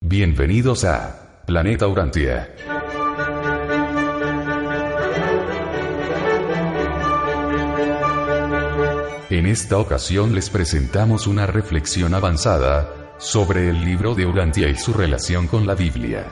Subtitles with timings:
[0.00, 2.54] Bienvenidos a Planeta Urantia.
[9.28, 14.92] En esta ocasión les presentamos una reflexión avanzada sobre el libro de Urantia y su
[14.92, 16.26] relación con la Biblia.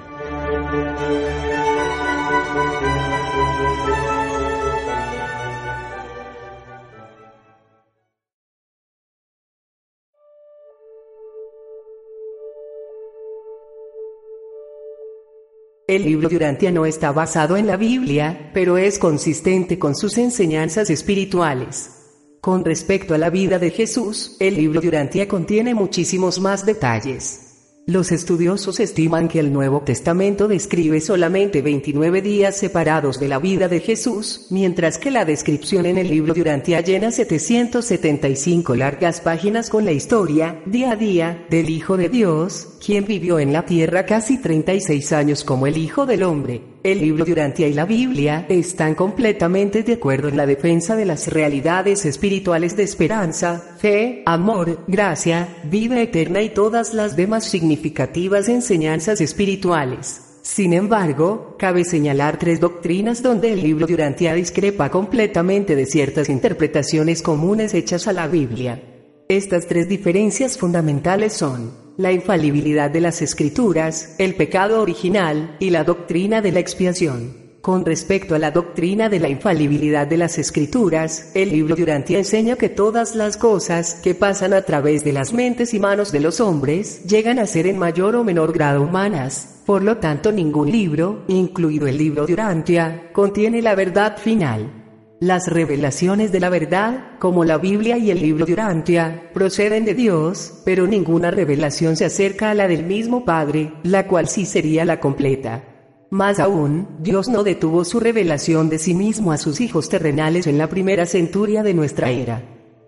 [15.88, 20.19] El libro de Urantia no está basado en la Biblia, pero es consistente con sus
[20.19, 21.92] enseñanzas espirituales.
[22.41, 27.45] Con respecto a la vida de Jesús, el libro de Urantia contiene muchísimos más detalles.
[27.89, 33.69] Los estudiosos estiman que el Nuevo Testamento describe solamente 29 días separados de la vida
[33.69, 39.84] de Jesús, mientras que la descripción en el libro de llena 775 largas páginas con
[39.84, 44.39] la historia, día a día, del Hijo de Dios, quien vivió en la tierra casi
[44.39, 46.75] 36 años como el Hijo del Hombre.
[46.87, 51.05] El libro de Urantia y la Biblia están completamente de acuerdo en la defensa de
[51.05, 58.48] las realidades espirituales de esperanza, fe, amor, gracia, vida eterna y todas las demás significativas
[58.48, 60.39] enseñanzas espirituales.
[60.42, 66.29] Sin embargo, cabe señalar tres doctrinas donde el libro de Urantia discrepa completamente de ciertas
[66.29, 68.81] interpretaciones comunes hechas a la Biblia.
[69.29, 75.84] Estas tres diferencias fundamentales son la infalibilidad de las escrituras, el pecado original y la
[75.84, 77.47] doctrina de la expiación.
[77.66, 82.55] Con respecto a la doctrina de la infalibilidad de las escrituras, el libro de enseña
[82.55, 86.40] que todas las cosas que pasan a través de las mentes y manos de los
[86.40, 89.63] hombres llegan a ser en mayor o menor grado humanas.
[89.67, 94.86] Por lo tanto, ningún libro, incluido el libro de contiene la verdad final.
[95.20, 99.94] Las revelaciones de la verdad, como la Biblia y el libro de Urantia, proceden de
[99.94, 104.84] Dios, pero ninguna revelación se acerca a la del mismo Padre, la cual sí sería
[104.84, 105.64] la completa.
[106.10, 110.58] Más aún, Dios no detuvo su revelación de sí mismo a sus hijos terrenales en
[110.58, 112.42] la primera centuria de nuestra era.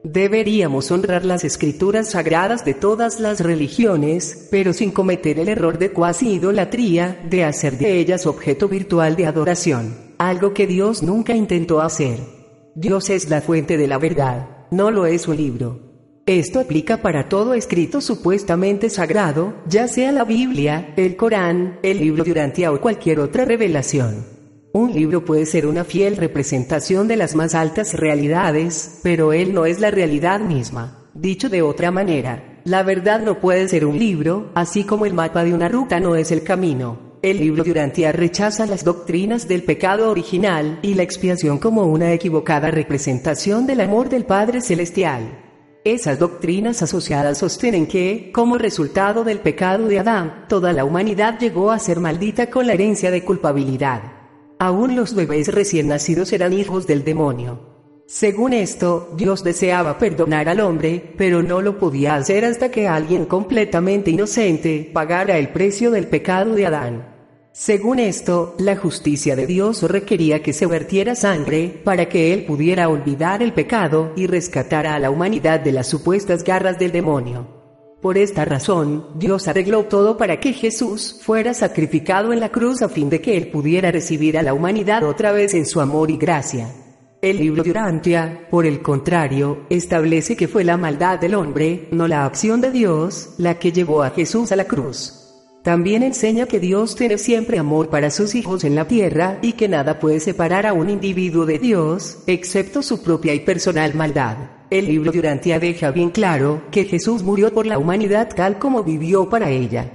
[0.04, 5.92] Deberíamos honrar las escrituras sagradas de todas las religiones, pero sin cometer el error de
[5.92, 11.80] cuasi idolatría, de hacer de ellas objeto virtual de adoración algo que Dios nunca intentó
[11.80, 12.18] hacer.
[12.74, 15.88] Dios es la fuente de la verdad, no lo es un libro.
[16.26, 22.24] Esto aplica para todo escrito supuestamente sagrado, ya sea la Biblia, el Corán, el libro
[22.24, 24.26] de Urantia o cualquier otra revelación.
[24.74, 29.64] Un libro puede ser una fiel representación de las más altas realidades, pero él no
[29.64, 31.08] es la realidad misma.
[31.14, 35.44] Dicho de otra manera, la verdad no puede ser un libro, así como el mapa
[35.44, 37.07] de una ruta no es el camino.
[37.20, 42.12] El libro de Urantia rechaza las doctrinas del pecado original y la expiación como una
[42.12, 45.44] equivocada representación del amor del Padre Celestial.
[45.82, 51.72] Esas doctrinas asociadas sostienen que, como resultado del pecado de Adán, toda la humanidad llegó
[51.72, 54.00] a ser maldita con la herencia de culpabilidad.
[54.60, 57.77] Aún los bebés recién nacidos eran hijos del demonio.
[58.10, 63.26] Según esto, Dios deseaba perdonar al hombre, pero no lo podía hacer hasta que alguien
[63.26, 67.14] completamente inocente pagara el precio del pecado de Adán.
[67.52, 72.88] Según esto, la justicia de Dios requería que se vertiera sangre para que Él pudiera
[72.88, 77.46] olvidar el pecado y rescatar a la humanidad de las supuestas garras del demonio.
[78.00, 82.88] Por esta razón, Dios arregló todo para que Jesús fuera sacrificado en la cruz a
[82.88, 86.16] fin de que Él pudiera recibir a la humanidad otra vez en su amor y
[86.16, 86.68] gracia.
[87.20, 92.24] El libro de por el contrario, establece que fue la maldad del hombre, no la
[92.24, 95.24] acción de Dios, la que llevó a Jesús a la cruz.
[95.64, 99.66] También enseña que Dios tiene siempre amor para sus hijos en la tierra y que
[99.66, 104.36] nada puede separar a un individuo de Dios, excepto su propia y personal maldad.
[104.70, 109.28] El libro de deja bien claro que Jesús murió por la humanidad tal como vivió
[109.28, 109.90] para ella.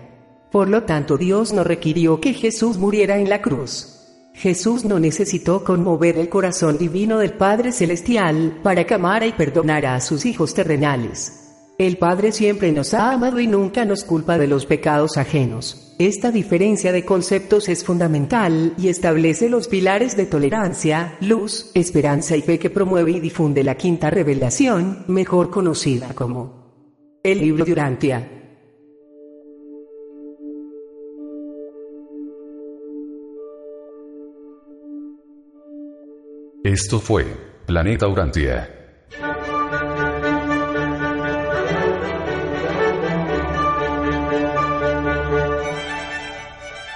[0.52, 4.03] Por lo tanto, Dios no requirió que Jesús muriera en la cruz.
[4.34, 10.02] Jesús no necesitó conmover el corazón divino del Padre Celestial para que y perdonara a
[10.02, 11.40] sus hijos terrenales.
[11.78, 15.96] El Padre siempre nos ha amado y nunca nos culpa de los pecados ajenos.
[15.98, 22.42] Esta diferencia de conceptos es fundamental y establece los pilares de tolerancia, luz, esperanza y
[22.42, 28.43] fe que promueve y difunde la quinta revelación, mejor conocida como el libro de Urantia.
[36.64, 37.26] Esto fue
[37.66, 38.70] Planeta Urantia.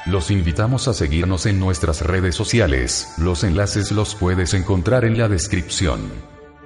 [0.06, 5.28] Los invitamos a seguirnos en nuestras redes sociales, los enlaces los puedes encontrar en la
[5.28, 6.00] descripción.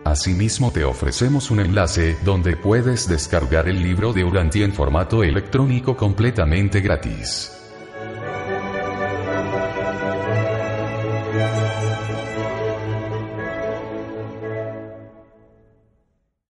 [0.06, 5.98] Asimismo te ofrecemos un enlace donde puedes descargar el libro de Urantia en formato electrónico
[5.98, 7.61] completamente gratis.